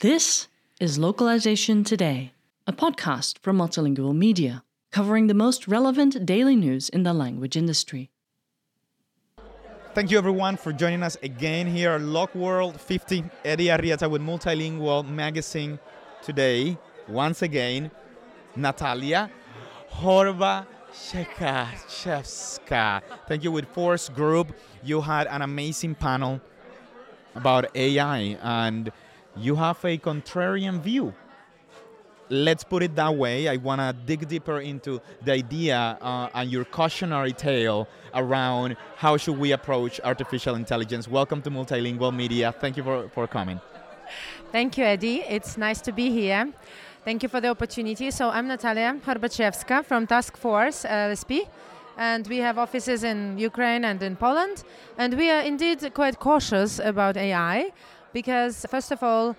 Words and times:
This 0.00 0.48
is 0.80 0.98
Localization 0.98 1.84
Today, 1.84 2.32
a 2.66 2.72
podcast 2.72 3.38
from 3.38 3.58
Multilingual 3.58 4.16
Media, 4.16 4.64
covering 4.90 5.28
the 5.28 5.34
most 5.34 5.68
relevant 5.68 6.26
daily 6.26 6.56
news 6.56 6.88
in 6.88 7.04
the 7.04 7.12
language 7.12 7.56
industry. 7.56 8.10
Thank 9.94 10.10
you 10.10 10.18
everyone 10.18 10.56
for 10.56 10.72
joining 10.72 11.04
us 11.04 11.16
again 11.22 11.68
here 11.68 11.92
at 11.92 12.00
LocWorld 12.00 12.80
50. 12.80 13.22
Eddie 13.44 13.66
Arrieta 13.66 14.10
with 14.10 14.22
Multilingual 14.22 15.08
Magazine 15.08 15.78
today. 16.20 16.76
Once 17.06 17.42
again, 17.42 17.92
Nataliya 18.56 19.30
Horba 19.92 20.66
Shekachevska. 20.92 23.02
Thank 23.28 23.44
you 23.44 23.52
with 23.52 23.68
Force 23.68 24.08
Group. 24.08 24.52
You 24.82 25.00
had 25.00 25.28
an 25.28 25.42
amazing 25.42 25.94
panel 25.94 26.40
about 27.34 27.76
AI 27.76 28.38
and 28.42 28.90
you 29.36 29.54
have 29.56 29.84
a 29.84 29.98
contrarian 29.98 30.80
view. 30.80 31.12
Let's 32.28 32.64
put 32.64 32.82
it 32.82 32.94
that 32.96 33.14
way. 33.16 33.48
I 33.48 33.56
want 33.56 33.80
to 33.80 33.94
dig 34.06 34.28
deeper 34.28 34.60
into 34.60 35.00
the 35.24 35.32
idea 35.32 35.98
uh, 36.00 36.28
and 36.34 36.50
your 36.50 36.64
cautionary 36.64 37.32
tale 37.32 37.88
around 38.14 38.76
how 38.96 39.16
should 39.16 39.38
we 39.38 39.52
approach 39.52 40.00
artificial 40.04 40.54
intelligence. 40.54 41.08
Welcome 41.08 41.42
to 41.42 41.50
Multilingual 41.50 42.14
Media. 42.14 42.54
Thank 42.60 42.76
you 42.76 42.84
for, 42.84 43.08
for 43.08 43.26
coming. 43.26 43.60
Thank 44.52 44.78
you, 44.78 44.84
Eddie. 44.84 45.24
It's 45.28 45.56
nice 45.56 45.80
to 45.82 45.92
be 45.92 46.10
here. 46.10 46.52
Thank 47.02 47.22
you 47.22 47.30
for 47.30 47.40
the 47.40 47.48
opportunity. 47.48 48.10
So 48.10 48.28
I'm 48.28 48.46
Nataliya 48.46 49.00
Horbachevska 49.00 49.86
from 49.86 50.06
Task 50.06 50.36
Force 50.36 50.84
uh, 50.84 51.08
LSP, 51.08 51.48
and 51.96 52.28
we 52.28 52.36
have 52.38 52.58
offices 52.58 53.04
in 53.04 53.38
Ukraine 53.38 53.86
and 53.86 54.02
in 54.02 54.16
Poland. 54.16 54.64
And 54.98 55.14
we 55.14 55.30
are 55.30 55.40
indeed 55.40 55.94
quite 55.94 56.18
cautious 56.18 56.78
about 56.78 57.16
AI 57.16 57.72
because, 58.12 58.66
first 58.68 58.92
of 58.92 59.02
all, 59.02 59.34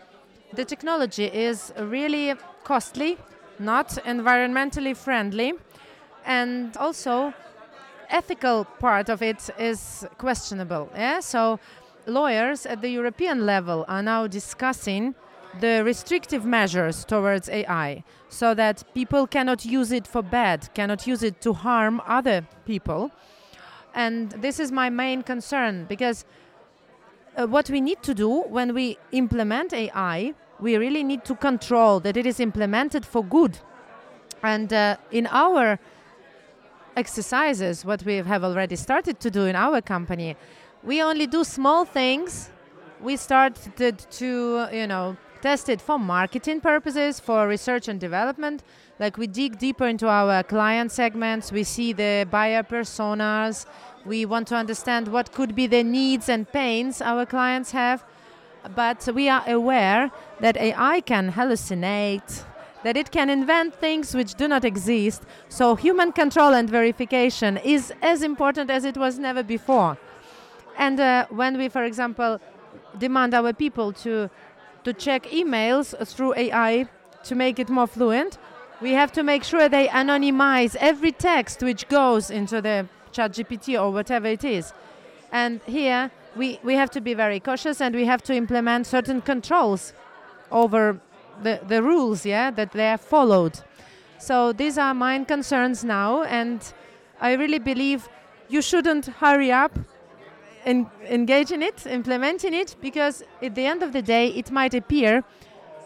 the 0.53 0.65
technology 0.65 1.25
is 1.25 1.71
really 1.77 2.33
costly, 2.63 3.19
not 3.59 3.89
environmentally 4.05 4.97
friendly, 4.97 5.53
and 6.25 6.75
also 6.77 7.31
ethical 8.09 8.65
part 8.79 9.07
of 9.07 9.21
it 9.21 9.51
is 9.59 10.03
questionable. 10.17 10.89
Yeah? 10.95 11.19
So 11.19 11.59
lawyers 12.07 12.65
at 12.65 12.81
the 12.81 12.89
European 12.89 13.45
level 13.45 13.85
are 13.87 14.01
now 14.01 14.25
discussing 14.25 15.13
the 15.59 15.83
restrictive 15.83 16.45
measures 16.45 17.03
towards 17.05 17.49
AI 17.49 18.03
so 18.29 18.53
that 18.53 18.83
people 18.93 19.27
cannot 19.27 19.65
use 19.65 19.91
it 19.91 20.07
for 20.07 20.21
bad, 20.21 20.73
cannot 20.73 21.05
use 21.05 21.23
it 21.23 21.41
to 21.41 21.53
harm 21.53 22.01
other 22.05 22.47
people. 22.65 23.11
And 23.93 24.31
this 24.31 24.59
is 24.59 24.71
my 24.71 24.89
main 24.89 25.21
concern 25.21 25.85
because 25.85 26.25
uh, 27.35 27.47
what 27.47 27.69
we 27.69 27.81
need 27.81 28.01
to 28.03 28.13
do 28.13 28.41
when 28.43 28.73
we 28.73 28.97
implement 29.11 29.73
AI, 29.73 30.33
we 30.59 30.77
really 30.77 31.03
need 31.03 31.25
to 31.25 31.35
control 31.35 31.99
that 32.01 32.15
it 32.15 32.25
is 32.25 32.39
implemented 32.39 33.05
for 33.05 33.23
good. 33.23 33.57
And 34.43 34.71
uh, 34.71 34.97
in 35.11 35.27
our 35.27 35.79
exercises, 36.95 37.85
what 37.85 38.03
we 38.03 38.17
have 38.17 38.43
already 38.43 38.75
started 38.75 39.19
to 39.19 39.31
do 39.31 39.45
in 39.45 39.55
our 39.55 39.81
company, 39.81 40.35
we 40.83 41.01
only 41.01 41.27
do 41.27 41.43
small 41.43 41.85
things. 41.85 42.49
We 43.01 43.17
started 43.17 43.97
to, 44.11 44.67
you 44.71 44.87
know, 44.87 45.17
test 45.41 45.69
it 45.69 45.81
for 45.81 45.97
marketing 45.97 46.61
purposes, 46.61 47.19
for 47.19 47.47
research 47.47 47.87
and 47.87 47.99
development. 47.99 48.63
Like 48.99 49.17
we 49.17 49.27
dig 49.27 49.57
deeper 49.57 49.87
into 49.87 50.07
our 50.07 50.43
client 50.43 50.91
segments, 50.91 51.51
we 51.51 51.63
see 51.63 51.93
the 51.93 52.27
buyer 52.29 52.63
personas, 52.63 53.65
we 54.05 54.25
want 54.25 54.47
to 54.49 54.55
understand 54.55 55.07
what 55.07 55.31
could 55.31 55.55
be 55.55 55.67
the 55.67 55.83
needs 55.83 56.29
and 56.29 56.51
pains 56.51 57.01
our 57.01 57.25
clients 57.25 57.71
have. 57.71 58.03
But 58.75 59.07
we 59.13 59.27
are 59.27 59.43
aware 59.47 60.11
that 60.39 60.55
AI 60.57 61.01
can 61.01 61.31
hallucinate, 61.31 62.43
that 62.83 62.95
it 62.95 63.11
can 63.11 63.29
invent 63.29 63.75
things 63.75 64.13
which 64.13 64.35
do 64.35 64.47
not 64.47 64.63
exist. 64.63 65.23
So 65.49 65.75
human 65.75 66.11
control 66.11 66.53
and 66.53 66.69
verification 66.69 67.57
is 67.57 67.91
as 68.01 68.21
important 68.21 68.69
as 68.69 68.85
it 68.85 68.97
was 68.97 69.17
never 69.17 69.41
before. 69.41 69.97
And 70.77 70.99
uh, 70.99 71.25
when 71.29 71.57
we, 71.57 71.69
for 71.69 71.83
example, 71.83 72.39
demand 72.97 73.33
our 73.33 73.53
people 73.53 73.93
to 73.93 74.29
to 74.83 74.93
check 74.93 75.23
emails 75.23 75.95
through 76.07 76.35
AI 76.35 76.87
to 77.23 77.35
make 77.35 77.59
it 77.59 77.69
more 77.69 77.87
fluent, 77.87 78.37
we 78.81 78.93
have 78.93 79.11
to 79.11 79.23
make 79.23 79.43
sure 79.43 79.69
they 79.69 79.87
anonymize 79.87 80.75
every 80.79 81.11
text 81.11 81.61
which 81.61 81.87
goes 81.87 82.31
into 82.31 82.61
the 82.61 82.87
ChatGPT 83.13 83.79
or 83.81 83.91
whatever 83.91 84.27
it 84.27 84.43
is. 84.43 84.73
And 85.31 85.61
here 85.65 86.11
we, 86.35 86.59
we 86.63 86.73
have 86.75 86.89
to 86.91 87.01
be 87.01 87.13
very 87.13 87.39
cautious 87.39 87.79
and 87.79 87.95
we 87.95 88.05
have 88.05 88.23
to 88.23 88.33
implement 88.33 88.87
certain 88.87 89.21
controls 89.21 89.93
over 90.51 90.99
the, 91.43 91.59
the 91.67 91.81
rules, 91.81 92.25
yeah, 92.25 92.51
that 92.51 92.71
they 92.71 92.89
are 92.89 92.97
followed. 92.97 93.59
So 94.17 94.53
these 94.53 94.77
are 94.77 94.93
my 94.93 95.23
concerns 95.23 95.83
now, 95.83 96.23
and 96.23 96.61
I 97.19 97.33
really 97.33 97.59
believe 97.59 98.07
you 98.49 98.61
shouldn't 98.61 99.07
hurry 99.07 99.51
up 99.51 99.77
in 100.65 100.87
it, 101.29 101.85
implementing 101.87 102.53
it, 102.53 102.75
because 102.81 103.23
at 103.41 103.55
the 103.55 103.65
end 103.65 103.83
of 103.83 103.93
the 103.93 104.01
day, 104.01 104.27
it 104.29 104.51
might 104.51 104.73
appear 104.73 105.23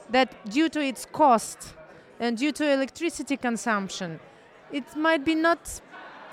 that 0.10 0.30
due 0.50 0.70
to 0.70 0.80
its 0.80 1.06
cost 1.06 1.74
and 2.20 2.38
due 2.38 2.52
to 2.52 2.72
electricity 2.72 3.38
consumption, 3.38 4.20
it 4.72 4.96
might 4.96 5.26
be 5.26 5.36
not 5.36 5.82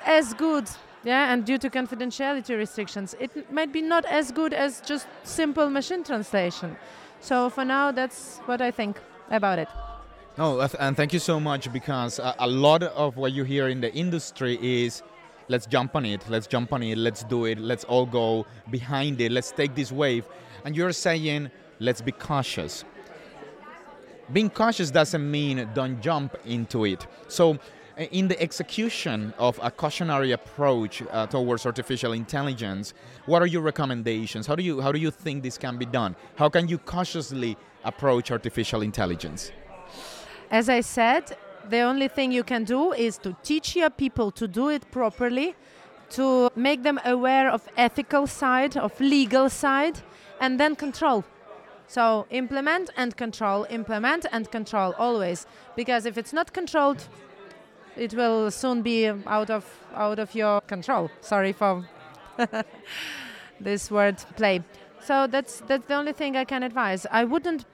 as 0.05 0.35
good, 0.35 0.69
yeah, 1.05 1.33
and 1.33 1.45
due 1.45 1.59
to 1.59 1.71
confidentiality 1.71 2.57
restrictions, 2.57 3.15
it 3.19 3.53
might 3.53 3.73
be 3.73 3.83
not 3.83 4.05
as 4.07 4.33
good 4.33 4.53
as 4.53 4.81
just 4.81 5.07
simple 5.23 5.71
machine 5.71 6.05
translation. 6.05 6.77
So 7.21 7.51
for 7.51 7.65
now, 7.65 7.93
that's 7.93 8.39
what 8.47 8.61
I 8.61 8.71
think 8.71 8.99
about 9.31 9.59
it. 9.59 9.69
No, 10.39 10.61
and 10.79 10.97
thank 10.97 11.13
you 11.13 11.19
so 11.19 11.39
much 11.39 11.73
because 11.73 12.19
a 12.39 12.47
lot 12.47 12.83
of 12.83 13.17
what 13.17 13.33
you 13.33 13.45
hear 13.45 13.69
in 13.69 13.81
the 13.81 13.93
industry 13.93 14.59
is 14.61 15.03
let's 15.53 15.67
jump 15.67 15.95
on 15.95 16.05
it, 16.07 16.25
let's 16.29 16.47
jump 16.47 16.73
on 16.73 16.83
it, 16.83 16.97
let's 16.97 17.23
do 17.25 17.45
it, 17.45 17.59
let's 17.59 17.85
all 17.85 18.07
go 18.07 18.47
behind 18.71 19.21
it, 19.21 19.31
let's 19.31 19.53
take 19.53 19.75
this 19.75 19.93
wave. 19.93 20.25
And 20.65 20.75
you're 20.75 20.93
saying, 20.93 21.51
let's 21.79 22.01
be 22.01 22.13
cautious. 22.13 22.85
Being 24.33 24.49
cautious 24.49 24.91
doesn't 24.91 25.31
mean 25.31 25.69
don't 25.75 26.01
jump 26.01 26.37
into 26.47 26.87
it. 26.87 27.07
So, 27.29 27.59
in 27.99 28.27
the 28.27 28.41
execution 28.41 29.35
of 29.39 29.61
a 29.63 29.71
cautionary 29.71 30.33
approach 30.33 31.03
uh, 31.03 31.27
towards 31.27 31.67
artificial 31.67 32.15
intelligence, 32.15 32.95
what 33.27 33.43
are 33.43 33.47
your 33.55 33.61
recommendations? 33.61 34.47
How 34.47 34.57
do 34.57 34.63
you 34.63 34.81
how 34.81 34.93
do 34.93 34.99
you 34.99 35.11
think 35.11 35.43
this 35.43 35.59
can 35.59 35.77
be 35.77 35.85
done? 35.85 36.17
How 36.37 36.49
can 36.49 36.67
you 36.69 36.79
cautiously 36.79 37.59
approach 37.85 38.31
artificial 38.31 38.81
intelligence? 38.81 39.53
As 40.51 40.71
I 40.71 40.81
said, 40.81 41.37
the 41.69 41.81
only 41.81 42.09
thing 42.09 42.33
you 42.33 42.45
can 42.45 42.65
do 42.65 42.93
is 42.93 43.19
to 43.19 43.37
teach 43.43 43.77
your 43.77 43.91
people 43.91 44.31
to 44.33 44.49
do 44.49 44.69
it 44.69 44.91
properly, 44.91 45.55
to 46.11 46.51
make 46.57 46.83
them 46.83 47.01
aware 47.05 47.51
of 47.51 47.69
ethical 47.77 48.27
side, 48.27 48.77
of 48.77 48.99
legal 49.01 49.49
side, 49.49 50.01
and 50.41 50.59
then 50.59 50.77
control. 50.77 51.25
So 51.87 52.27
implement 52.31 52.91
and 52.97 53.17
control, 53.17 53.67
implement 53.71 54.27
and 54.33 54.51
control 54.51 54.95
always, 54.99 55.47
because 55.77 56.07
if 56.07 56.17
it's 56.17 56.33
not 56.33 56.53
controlled, 56.53 57.07
it 57.97 58.15
will 58.15 58.51
soon 58.51 58.83
be 58.83 59.07
out 59.27 59.51
of 59.51 59.65
out 59.95 60.19
of 60.19 60.35
your 60.35 60.63
control. 60.63 61.11
Sorry 61.21 61.53
for 61.53 61.87
this 63.61 63.91
word 63.91 64.17
play. 64.37 64.63
So 65.01 65.27
that's 65.27 65.61
that's 65.67 65.87
the 65.87 65.95
only 65.95 66.13
thing 66.13 66.37
I 66.37 66.45
can 66.45 66.63
advise. 66.63 67.07
I 67.11 67.25
wouldn't 67.25 67.67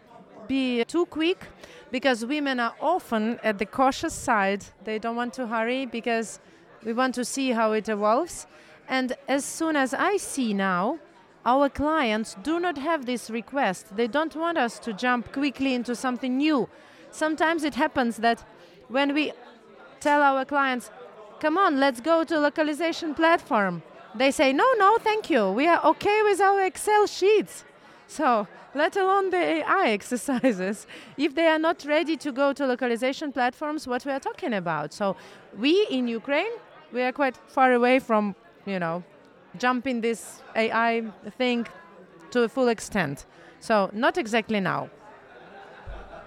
be 0.49 0.84
too 0.84 1.06
quick 1.06 1.47
because 1.91 2.25
women 2.25 2.60
are 2.60 2.75
often 2.81 3.38
at 3.43 3.59
the 3.59 3.66
cautious 3.66 4.15
side. 4.15 4.65
They 4.84 4.99
don't 4.99 5.16
want 5.16 5.34
to 5.34 5.47
hurry 5.47 5.87
because 5.87 6.41
we 6.84 6.93
want 6.93 7.15
to 7.16 7.25
see 7.25 7.50
how 7.50 7.72
it 7.72 7.88
evolves. 7.88 8.47
And 8.88 9.16
as 9.28 9.44
soon 9.44 9.76
as 9.76 9.94
I 9.94 10.16
see 10.16 10.54
now, 10.54 10.99
our 11.44 11.69
clients 11.69 12.37
do 12.43 12.61
not 12.61 12.79
have 12.79 13.06
this 13.06 13.31
request. 13.31 13.96
They 13.96 14.06
don't 14.06 14.35
want 14.37 14.58
us 14.58 14.79
to 14.81 14.93
jump 14.93 15.32
quickly 15.32 15.75
into 15.75 15.94
something 15.94 16.37
new. 16.37 16.69
Sometimes 17.11 17.64
it 17.64 17.75
happens 17.75 18.19
that 18.19 18.44
when 18.88 19.14
we 19.14 19.32
tell 20.00 20.23
our 20.23 20.44
clients, 20.44 20.91
come 21.41 21.56
on, 21.56 21.81
let's 21.81 22.00
go 22.00 22.25
to 22.25 22.38
localization 22.38 23.14
platform, 23.14 23.82
they 24.14 24.31
say, 24.31 24.52
no, 24.52 24.67
no, 24.79 24.99
thank 24.99 25.31
you. 25.31 25.50
We 25.50 25.67
are 25.67 25.84
okay 25.84 26.23
with 26.23 26.41
our 26.41 26.64
Excel 26.64 27.06
sheets. 27.06 27.64
So 28.08 28.49
let 28.75 28.96
alone 28.96 29.31
the 29.31 29.37
AI 29.37 29.90
exercises, 29.90 30.87
if 31.16 31.34
they 31.34 31.46
are 31.46 31.58
not 31.58 31.84
ready 31.84 32.16
to 32.16 32.32
go 32.32 32.52
to 32.55 32.66
localization 32.66 33.32
platforms, 33.32 33.87
what 33.87 34.05
we 34.05 34.12
are 34.12 34.20
talking 34.20 34.55
about. 34.55 34.93
So 34.93 35.14
we 35.56 35.87
in 35.90 36.08
Ukraine, 36.08 36.52
we 36.93 37.02
are 37.02 37.12
quite 37.12 37.37
far 37.37 37.72
away 37.75 37.99
from, 37.99 38.34
you 38.66 38.78
know, 38.78 39.05
jumping 39.58 40.00
this 40.00 40.43
AI 40.56 41.05
thing 41.37 41.66
to 42.31 42.43
a 42.43 42.49
full 42.49 42.69
extent. 42.69 43.26
So 43.60 43.90
not 43.93 44.16
exactly 44.16 44.60
now. 44.60 44.88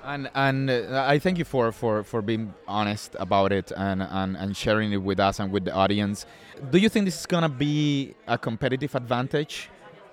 And 0.03 0.29
and 0.33 0.69
uh, 0.69 1.05
I 1.07 1.19
thank 1.19 1.37
you 1.37 1.45
for, 1.45 1.71
for, 1.71 2.03
for 2.03 2.21
being 2.21 2.53
honest 2.67 3.15
about 3.19 3.51
it 3.51 3.71
and, 3.75 4.01
and, 4.01 4.35
and 4.35 4.57
sharing 4.57 4.91
it 4.93 5.01
with 5.01 5.19
us 5.19 5.39
and 5.39 5.51
with 5.51 5.65
the 5.65 5.73
audience. 5.73 6.25
Do 6.71 6.77
you 6.79 6.89
think 6.89 7.05
this 7.05 7.19
is 7.19 7.25
gonna 7.25 7.49
be 7.49 8.15
a 8.27 8.37
competitive 8.37 8.95
advantage 8.95 9.69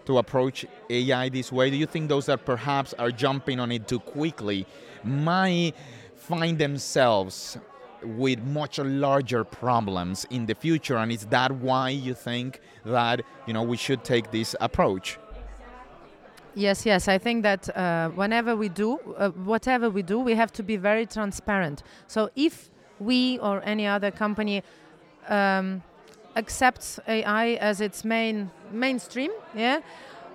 to 0.09 0.17
approach 0.17 0.65
AI 0.89 1.29
this 1.29 1.53
way? 1.53 1.69
Do 1.69 1.77
you 1.77 1.85
think 1.85 2.09
those 2.09 2.27
that 2.27 2.47
perhaps 2.47 2.95
are 2.99 3.11
jumping 3.11 3.61
on 3.61 3.71
it 3.71 3.87
too 3.87 4.01
quickly 4.01 4.67
might 5.05 5.75
find 6.17 6.59
themselves 6.59 7.59
with 8.03 8.39
much 8.41 8.79
larger 8.79 9.45
problems 9.45 10.27
in 10.31 10.47
the 10.47 10.55
future 10.55 10.97
and 10.97 11.13
is 11.13 11.27
that 11.27 11.51
why 11.53 11.91
you 11.91 12.15
think 12.15 12.61
that 12.85 13.21
you 13.47 13.53
know 13.53 13.63
we 13.63 13.77
should 13.77 14.03
take 14.05 14.31
this 14.31 14.55
approach 14.61 15.19
Yes, 16.55 16.85
yes. 16.85 17.07
I 17.07 17.19
think 17.19 17.45
that 17.45 17.69
uh, 17.77 18.09
whenever 18.09 18.57
we 18.57 18.69
do, 18.69 18.99
uh, 19.17 19.29
whatever 19.31 19.89
we 19.91 20.03
do, 20.03 20.19
we 20.19 20.35
have 20.35 20.51
to 20.55 20.65
be 20.65 20.77
very 20.77 21.07
transparent. 21.07 21.85
So 22.09 22.31
if 22.35 22.71
we 22.99 23.39
or 23.39 23.63
any 23.65 23.87
other 23.87 24.11
company 24.11 24.65
um, 25.29 25.83
accepts 26.39 27.01
AI 27.07 27.47
as 27.61 27.81
its 27.81 28.05
main 28.05 28.51
mainstream, 28.73 29.31
yeah, 29.55 29.81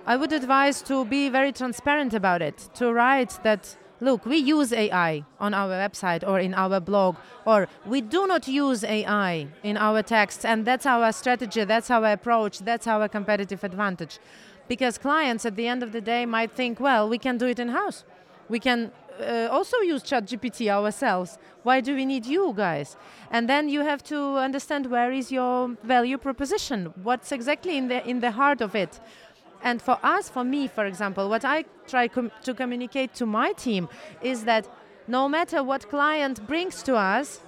I 0.06 0.16
would 0.16 0.32
advise 0.32 0.82
to 0.82 1.04
be 1.04 1.30
very 1.30 1.52
transparent 1.52 2.12
about 2.14 2.42
it. 2.42 2.68
To 2.74 2.92
write 2.92 3.32
that, 3.42 3.76
look, 4.00 4.26
we 4.26 4.36
use 4.36 4.72
AI 4.72 5.24
on 5.40 5.54
our 5.54 5.70
website 5.70 6.22
or 6.28 6.38
in 6.38 6.52
our 6.54 6.78
blog, 6.80 7.16
or 7.46 7.68
we 7.86 8.00
do 8.00 8.26
not 8.26 8.46
use 8.46 8.84
AI 8.84 9.48
in 9.62 9.76
our 9.76 10.02
texts, 10.02 10.44
and 10.44 10.64
that's 10.64 10.86
our 10.86 11.10
strategy, 11.12 11.64
that's 11.64 11.90
our 11.90 12.12
approach, 12.12 12.58
that's 12.58 12.86
our 12.86 13.08
competitive 13.08 13.64
advantage 13.64 14.18
because 14.68 14.98
clients 14.98 15.44
at 15.44 15.56
the 15.56 15.66
end 15.66 15.82
of 15.82 15.92
the 15.92 16.00
day 16.00 16.24
might 16.26 16.50
think, 16.50 16.80
well, 16.80 17.08
we 17.08 17.18
can 17.18 17.38
do 17.38 17.46
it 17.46 17.58
in 17.58 17.68
house. 17.68 18.04
We 18.48 18.58
can 18.58 18.92
uh, 19.20 19.48
also 19.50 19.78
use 19.78 20.02
ChatGPT 20.02 20.68
ourselves. 20.68 21.38
Why 21.62 21.80
do 21.80 21.94
we 21.94 22.04
need 22.04 22.26
you 22.26 22.52
guys? 22.56 22.96
And 23.30 23.48
then 23.48 23.68
you 23.68 23.80
have 23.80 24.02
to 24.04 24.36
understand 24.36 24.86
where 24.86 25.12
is 25.12 25.30
your 25.32 25.76
value 25.82 26.18
proposition. 26.18 26.92
What's 27.02 27.32
exactly 27.32 27.76
in 27.76 27.88
the 27.88 28.06
in 28.08 28.20
the 28.20 28.30
heart 28.30 28.60
of 28.60 28.74
it. 28.74 29.00
And 29.62 29.80
for 29.80 29.98
us, 30.02 30.28
for 30.28 30.44
me, 30.44 30.68
for 30.68 30.84
example, 30.84 31.28
what 31.28 31.44
I 31.44 31.64
try 31.86 32.08
com- 32.08 32.30
to 32.42 32.52
communicate 32.52 33.14
to 33.14 33.26
my 33.26 33.52
team 33.52 33.88
is 34.20 34.44
that 34.44 34.68
no 35.08 35.28
matter 35.28 35.62
what 35.62 35.88
client 35.88 36.46
brings 36.46 36.82
to 36.82 36.96
us, 36.96 37.40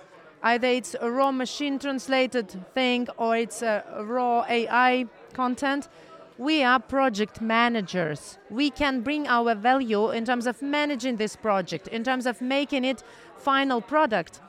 either 0.43 0.69
it's 0.69 0.97
a 1.01 1.11
raw 1.11 1.31
machine 1.31 1.79
translated 1.79 2.49
thing 2.75 3.09
or 3.19 3.37
it's 3.37 3.61
a 3.63 3.85
raw 4.07 4.45
AI 4.49 5.07
content, 5.35 5.89
we 6.39 6.63
are 6.63 6.79
project 6.79 7.41
managers. 7.41 8.39
We 8.51 8.71
can 8.71 9.01
bring 9.01 9.27
our 9.27 9.55
value 9.55 10.11
in 10.11 10.25
terms 10.25 10.47
of 10.47 10.61
managing 10.61 11.17
this 11.17 11.37
project, 11.37 11.89
in 11.89 12.05
terms 12.05 12.27
of 12.27 12.41
making 12.41 12.85
it 12.85 13.03
final 13.39 13.81
product, 13.81 14.41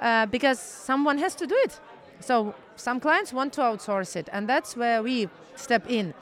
uh, 0.00 0.26
because 0.26 0.60
someone 0.60 1.18
has 1.18 1.34
to 1.36 1.46
do 1.46 1.56
it. 1.64 1.80
So 2.20 2.54
some 2.76 3.00
clients 3.00 3.32
want 3.32 3.52
to 3.54 3.62
outsource 3.62 4.16
it, 4.16 4.28
and 4.32 4.48
that's 4.48 4.76
where 4.76 5.02
we 5.02 5.28
step 5.56 5.90
in. 5.90 6.14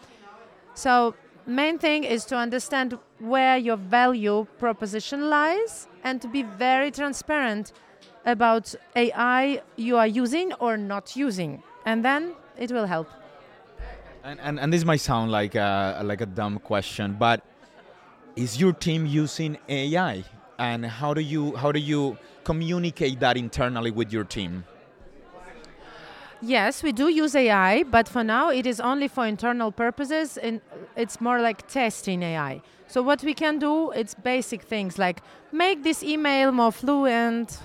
So 0.75 1.15
main 1.47 1.79
thing 1.79 2.05
is 2.05 2.25
to 2.27 2.37
understand 2.37 2.99
where 3.19 3.59
your 3.59 3.77
value 3.77 4.47
proposition 4.59 5.29
lies 5.29 5.89
and 6.05 6.23
to 6.23 6.29
be 6.29 6.43
very 6.43 6.91
transparent 6.91 7.73
about 8.25 8.75
AI 8.97 9.61
you 9.77 9.97
are 9.97 10.07
using 10.07 10.53
or 10.55 10.77
not 10.77 11.17
using, 11.17 11.63
and 11.85 12.05
then 12.05 12.33
it 12.59 12.71
will 12.73 12.87
help. 12.87 13.09
And, 14.25 14.39
and, 14.41 14.61
and 14.61 14.73
this 14.73 14.85
might 14.85 15.01
sound 15.01 15.33
like 15.33 15.55
a, 15.57 16.01
like 16.05 16.21
a 16.21 16.27
dumb 16.27 16.59
question, 16.61 17.17
but 17.19 17.43
is 18.37 18.61
your 18.61 18.73
team 18.73 19.05
using 19.05 19.59
AI? 19.69 20.25
And 20.59 20.87
how 20.87 21.13
do 21.13 21.21
you 21.21 21.57
how 21.57 21.73
do 21.73 21.81
you 21.81 22.17
communicate 22.45 23.19
that 23.21 23.37
internally 23.37 23.91
with 23.91 24.13
your 24.13 24.25
team? 24.25 24.65
Yes, 26.41 26.83
we 26.83 26.93
do 26.93 27.09
use 27.09 27.35
AI, 27.35 27.83
but 27.85 28.09
for 28.09 28.23
now 28.23 28.51
it 28.51 28.67
is 28.67 28.81
only 28.81 29.09
for 29.09 29.27
internal 29.27 29.73
purposes 29.73 30.37
and 30.37 30.61
it's 30.97 31.21
more 31.21 31.41
like 31.41 31.67
testing 31.69 32.23
AI. 32.23 32.63
So 32.87 33.03
what 33.03 33.23
we 33.25 33.35
can 33.35 33.59
do 33.59 33.91
it's 33.91 34.15
basic 34.15 34.63
things 34.63 34.99
like 34.99 35.21
make 35.51 35.83
this 35.83 36.03
email 36.03 36.53
more 36.53 36.73
fluent, 36.73 37.59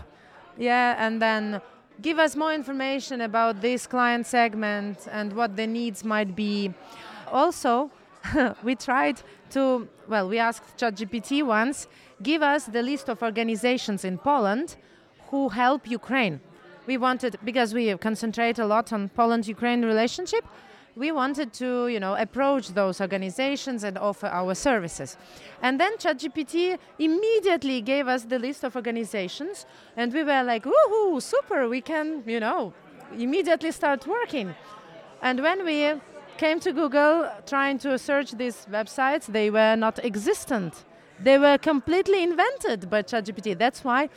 yeah, 0.57 0.95
and 0.97 1.21
then 1.21 1.61
give 2.01 2.19
us 2.19 2.35
more 2.35 2.53
information 2.53 3.21
about 3.21 3.61
this 3.61 3.87
client 3.87 4.25
segment 4.25 5.07
and 5.11 5.33
what 5.33 5.55
the 5.55 5.67
needs 5.67 6.03
might 6.03 6.35
be. 6.35 6.73
Also, 7.31 7.91
we 8.63 8.75
tried 8.75 9.21
to, 9.51 9.87
well, 10.07 10.27
we 10.27 10.39
asked 10.39 10.77
ChatGPT 10.77 11.43
once, 11.45 11.87
give 12.21 12.41
us 12.41 12.65
the 12.65 12.81
list 12.81 13.09
of 13.09 13.21
organizations 13.23 14.03
in 14.05 14.17
Poland 14.17 14.75
who 15.29 15.49
help 15.49 15.89
Ukraine. 15.89 16.39
We 16.85 16.97
wanted, 16.97 17.37
because 17.43 17.73
we 17.73 17.95
concentrate 17.97 18.59
a 18.59 18.65
lot 18.65 18.93
on 18.93 19.09
Poland 19.09 19.47
Ukraine 19.47 19.83
relationship, 19.83 20.45
we 20.97 21.11
wanted 21.11 21.53
to, 21.53 21.87
you 21.87 21.99
know, 21.99 22.15
approach 22.15 22.69
those 22.69 22.99
organizations 22.99 23.83
and 23.83 23.97
offer 23.97 24.27
our 24.27 24.55
services. 24.55 25.15
And 25.61 25.79
then 25.79 25.97
ChatGPT 25.97 26.77
immediately 26.97 27.81
gave 27.81 28.07
us 28.07 28.23
the 28.23 28.39
list 28.39 28.63
of 28.63 28.75
organizations, 28.75 29.65
and 29.95 30.11
we 30.11 30.23
were 30.23 30.43
like, 30.43 30.63
woohoo, 30.63 31.21
super, 31.21 31.69
we 31.69 31.81
can, 31.81 32.23
you 32.25 32.39
know, 32.39 32.73
immediately 33.15 33.71
start 33.71 34.07
working. 34.07 34.55
And 35.21 35.41
when 35.41 35.63
we 35.63 35.93
came 36.37 36.59
to 36.61 36.73
Google 36.73 37.29
trying 37.45 37.77
to 37.79 37.97
search 37.97 38.31
these 38.31 38.65
websites, 38.71 39.27
they 39.27 39.49
were 39.49 39.75
not 39.75 40.03
existent. 40.03 40.85
They 41.19 41.37
were 41.37 41.57
completely 41.57 42.23
invented 42.23 42.89
by 42.89 43.03
ChatGPT. 43.03 43.57
That's 43.57 43.83
why, 43.83 44.09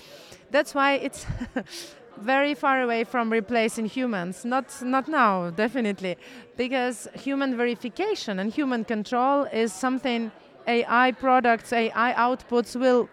that's 0.51 0.75
why 0.75 0.95
it's 0.95 1.27
very 2.21 2.55
far 2.55 2.83
away 2.83 3.05
from 3.05 3.31
replacing 3.33 3.87
humans. 3.87 4.45
Not, 4.45 4.83
not 4.83 5.09
now, 5.09 5.51
definitely, 5.51 6.17
because 6.57 7.09
human 7.15 7.57
verification 7.57 8.39
and 8.39 8.53
human 8.53 8.85
control 8.85 9.45
is 9.45 9.73
something 9.73 10.31
AI 10.67 11.13
products, 11.13 11.73
AI 11.73 12.13
outputs 12.15 12.79
will 12.79 13.09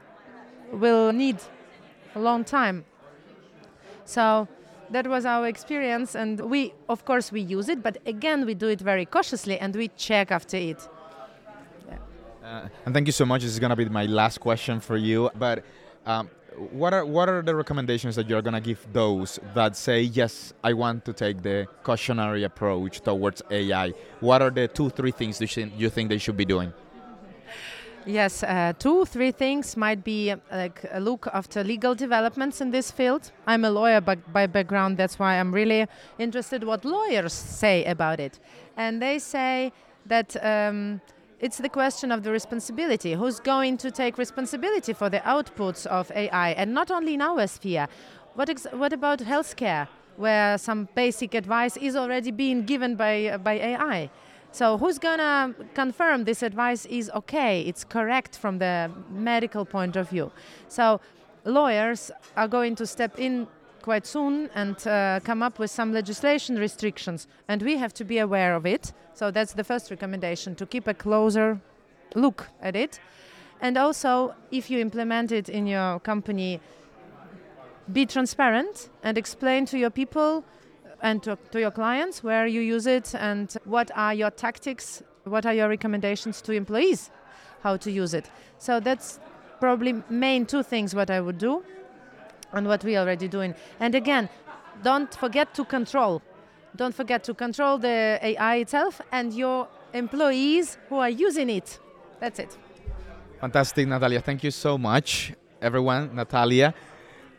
will 0.71 1.13
need 1.13 1.38
a 2.13 2.19
long 2.19 2.44
time. 2.44 2.83
So 4.04 4.48
that 4.89 5.07
was 5.07 5.25
our 5.25 5.48
experience, 5.48 6.13
and 6.13 6.39
we, 6.42 6.74
of 6.89 7.06
course, 7.06 7.31
we 7.31 7.39
use 7.39 7.69
it, 7.69 7.81
but 7.81 7.98
again, 8.06 8.45
we 8.45 8.54
do 8.54 8.68
it 8.68 8.81
very 8.81 9.06
cautiously 9.06 9.57
and 9.59 9.75
we 9.75 9.88
check 9.89 10.31
after 10.31 10.57
it. 10.57 10.88
Uh, 12.44 12.68
and 12.86 12.94
thank 12.94 13.07
you 13.07 13.12
so 13.12 13.25
much. 13.25 13.42
This 13.42 13.51
is 13.51 13.59
going 13.59 13.71
to 13.71 13.75
be 13.75 13.86
my 13.89 14.06
last 14.06 14.39
question 14.39 14.80
for 14.80 14.98
you, 14.98 15.30
but. 15.38 15.63
Um, 16.06 16.30
what 16.71 16.94
are 16.94 17.06
what 17.06 17.30
are 17.30 17.42
the 17.42 17.56
recommendations 17.56 18.15
that 18.15 18.27
you're 18.27 18.42
gonna 18.42 18.62
give 18.62 18.86
those 18.92 19.39
that 19.54 19.75
say 19.75 20.01
yes, 20.01 20.54
I 20.63 20.74
want 20.74 21.06
to 21.06 21.13
take 21.13 21.42
the 21.42 21.68
cautionary 21.83 22.44
approach 22.44 23.01
towards 23.01 23.42
AI? 23.50 23.94
What 24.19 24.42
are 24.42 24.50
the 24.50 24.68
two, 24.68 24.89
three 24.89 25.12
things 25.12 25.39
you 25.77 25.89
think 25.89 26.09
they 26.09 26.18
should 26.18 26.37
be 26.37 26.45
doing? 26.45 26.73
Yes, 28.06 28.42
uh, 28.42 28.71
two, 28.80 29.04
three 29.04 29.31
things 29.31 29.76
might 29.76 30.02
be 30.02 30.33
like 30.49 30.85
a 30.92 30.99
look 30.99 31.28
after 31.33 31.61
legal 31.61 31.94
developments 31.94 32.61
in 32.61 32.71
this 32.71 32.90
field. 32.90 33.31
I'm 33.45 33.66
a 33.66 33.69
lawyer 33.69 33.99
by, 33.99 34.16
by 34.16 34.47
background, 34.47 34.95
that's 34.95 35.19
why 35.19 35.37
I'm 35.37 35.54
really 35.54 35.87
interested 36.18 36.64
what 36.64 36.85
lawyers 36.85 37.33
say 37.33 37.83
about 37.83 38.21
it. 38.21 38.40
And 38.78 39.02
they 39.02 39.19
say 39.19 39.73
that 40.06 40.37
um, 40.42 41.02
it's 41.40 41.58
the 41.58 41.70
question 41.70 42.12
of 42.12 42.24
the 42.24 42.32
responsibility. 42.32 43.14
Who's 43.14 43.40
going 43.40 43.78
to 43.78 43.92
take 43.92 44.18
responsibility 44.18 44.94
for 44.94 45.10
the 45.10 45.20
outputs 45.20 45.86
of 45.86 46.12
AI, 46.12 46.52
and 46.52 46.74
not 46.74 46.90
only 46.90 47.14
in 47.14 47.22
our 47.22 47.46
sphere? 47.48 47.88
What, 48.34 48.50
what 48.72 48.94
about 48.94 49.20
healthcare, 49.20 49.88
where 50.16 50.58
some 50.58 50.88
basic 50.96 51.36
advice 51.36 51.78
is 51.78 51.96
already 51.96 52.32
being 52.32 52.64
given 52.64 52.96
by 52.96 53.28
uh, 53.28 53.38
by 53.38 53.54
AI? 53.54 54.10
So 54.52 54.78
who's 54.78 54.98
gonna 54.98 55.54
confirm 55.76 56.24
this 56.24 56.42
advice 56.42 56.86
is 56.86 57.12
okay? 57.14 57.62
It's 57.62 57.84
correct 57.84 58.38
from 58.38 58.58
the 58.58 58.90
medical 59.12 59.66
point 59.66 59.96
of 59.96 60.10
view. 60.10 60.32
So 60.68 61.00
lawyers 61.46 62.12
are 62.36 62.48
going 62.48 62.76
to 62.76 62.88
step 62.88 63.20
in 63.20 63.48
quite 63.88 64.06
soon 64.06 64.50
and 64.54 64.86
uh, 64.86 65.18
come 65.24 65.42
up 65.42 65.60
with 65.60 65.72
some 65.72 65.94
legislation 65.94 66.60
restrictions, 66.60 67.26
and 67.48 67.62
we 67.62 67.78
have 67.78 67.94
to 67.94 68.04
be 68.04 68.18
aware 68.20 68.54
of 68.54 68.66
it. 68.66 68.92
So 69.14 69.32
that's 69.32 69.54
the 69.54 69.64
first 69.64 69.90
recommendation 69.90 70.56
to 70.56 70.66
keep 70.66 70.88
a 70.88 70.94
closer 70.94 71.62
look 72.14 72.48
at 72.62 72.76
it. 72.76 73.00
And 73.62 73.78
also, 73.78 74.36
if 74.52 74.70
you 74.70 74.80
implement 74.80 75.32
it 75.32 75.48
in 75.48 75.68
your 75.68 76.02
company, 76.02 76.60
be 77.94 78.06
transparent 78.06 78.90
and 79.04 79.18
explain 79.18 79.66
to 79.68 79.78
your 79.78 79.90
people 79.90 80.44
and 81.02 81.24
to, 81.24 81.38
to, 81.52 81.60
your 81.62 81.72
clients 81.72 82.22
where 82.22 82.46
you 82.46 82.60
use 82.60 82.88
it 82.88 83.16
and 83.16 83.56
what 83.64 83.90
are 83.96 84.14
your 84.14 84.32
tactics, 84.32 85.02
what 85.24 85.46
are 85.46 85.54
your 85.54 85.70
recommendations 85.70 86.42
to 86.42 86.52
employees, 86.52 87.10
how 87.64 87.78
to 87.78 87.90
use 87.90 88.14
it. 88.14 88.30
So 88.58 88.82
that's 88.82 89.22
probably 89.62 90.04
main 90.10 90.46
two 90.46 90.62
things 90.62 90.94
what 90.94 91.10
I 91.10 91.22
would 91.22 91.38
do 91.38 91.64
and 92.54 92.68
what 92.68 92.83
we 92.83 92.95
are 92.95 93.01
already 93.01 93.27
doing. 93.27 93.56
And 93.80 93.95
again, 93.95 94.30
don't 94.83 95.13
forget 95.13 95.54
to 95.56 95.66
control. 95.66 96.21
Don't 96.75 96.94
forget 96.94 97.23
to 97.23 97.33
control 97.33 97.77
the 97.77 98.19
AI 98.21 98.56
itself 98.57 99.01
and 99.11 99.33
your 99.33 99.68
employees 99.94 100.77
who 100.89 100.97
are 100.97 101.09
using 101.09 101.49
it. 101.49 101.80
That's 102.19 102.39
it. 102.39 102.57
Fantastic, 103.42 103.87
Nataliya. 103.87 104.23
Thank 104.23 104.44
you 104.44 104.51
so 104.51 104.77
much. 104.77 105.33
everyone, 105.61 106.09
Nataliya 106.09 106.73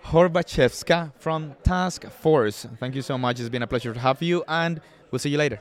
Horbachevska 0.07 1.13
from 1.19 1.55
Task 1.63 2.07
Force. 2.11 2.67
Thank 2.79 2.95
you 2.95 3.03
so 3.03 3.19
much. 3.19 3.41
It's 3.41 3.49
been 3.49 3.63
a 3.63 3.67
pleasure 3.67 3.93
to 3.93 4.01
have 4.01 4.23
you, 4.23 4.45
and 4.49 4.81
we'll 5.11 5.19
see 5.19 5.31
you 5.31 5.39
later. 5.39 5.61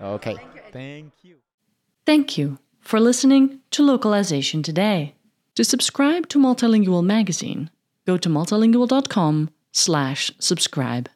Okay. 0.00 0.36
Thank 0.72 1.12
you. 1.22 1.36
Thank 2.04 2.36
you 2.36 2.58
for 2.80 3.00
listening 3.00 3.60
to 3.70 3.82
Localization 3.82 4.62
Today. 4.62 5.14
To 5.54 5.64
subscribe 5.64 6.28
to 6.28 6.38
Multilingual 6.38 7.02
magazine, 7.02 7.70
go 8.06 8.16
to 8.16 8.28
multilingual.com 8.28 9.50
slash 9.72 10.32
subscribe. 10.38 11.10